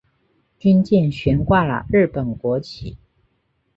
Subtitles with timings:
[0.57, 2.97] 军舰悬挂了日本国旗。